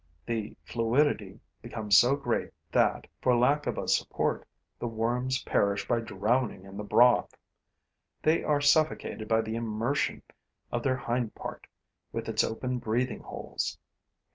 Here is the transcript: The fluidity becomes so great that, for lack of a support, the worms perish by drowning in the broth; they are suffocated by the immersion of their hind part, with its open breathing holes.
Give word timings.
The 0.25 0.55
fluidity 0.63 1.39
becomes 1.61 1.95
so 1.95 2.15
great 2.15 2.49
that, 2.71 3.05
for 3.21 3.35
lack 3.37 3.67
of 3.67 3.77
a 3.77 3.87
support, 3.87 4.47
the 4.79 4.87
worms 4.87 5.43
perish 5.43 5.87
by 5.87 5.99
drowning 5.99 6.63
in 6.65 6.75
the 6.75 6.83
broth; 6.83 7.31
they 8.23 8.43
are 8.43 8.61
suffocated 8.61 9.27
by 9.27 9.41
the 9.41 9.53
immersion 9.55 10.23
of 10.71 10.81
their 10.81 10.97
hind 10.97 11.35
part, 11.35 11.67
with 12.11 12.27
its 12.27 12.43
open 12.43 12.79
breathing 12.79 13.19
holes. 13.21 13.77